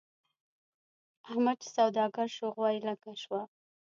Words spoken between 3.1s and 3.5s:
شوه.